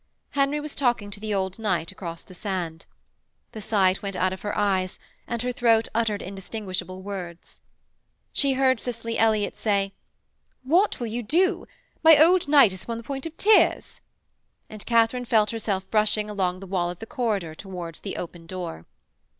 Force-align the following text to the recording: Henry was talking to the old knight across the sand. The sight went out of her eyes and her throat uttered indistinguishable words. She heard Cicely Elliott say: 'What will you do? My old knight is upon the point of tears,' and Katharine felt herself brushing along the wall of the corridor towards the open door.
Henry 0.31 0.59
was 0.59 0.73
talking 0.73 1.11
to 1.11 1.19
the 1.19 1.31
old 1.31 1.59
knight 1.59 1.91
across 1.91 2.23
the 2.23 2.33
sand. 2.33 2.87
The 3.51 3.61
sight 3.61 4.01
went 4.01 4.15
out 4.15 4.33
of 4.33 4.41
her 4.41 4.57
eyes 4.57 4.97
and 5.27 5.39
her 5.43 5.51
throat 5.51 5.87
uttered 5.93 6.23
indistinguishable 6.23 7.03
words. 7.03 7.59
She 8.33 8.53
heard 8.53 8.79
Cicely 8.79 9.19
Elliott 9.19 9.55
say: 9.55 9.93
'What 10.63 10.99
will 10.99 11.05
you 11.05 11.21
do? 11.21 11.67
My 12.01 12.17
old 12.17 12.47
knight 12.47 12.73
is 12.73 12.81
upon 12.83 12.97
the 12.97 13.03
point 13.03 13.27
of 13.27 13.37
tears,' 13.37 14.01
and 14.71 14.83
Katharine 14.87 15.25
felt 15.25 15.51
herself 15.51 15.87
brushing 15.91 16.31
along 16.31 16.61
the 16.61 16.65
wall 16.65 16.89
of 16.89 16.97
the 16.97 17.05
corridor 17.05 17.53
towards 17.53 17.99
the 17.99 18.17
open 18.17 18.47
door. 18.47 18.87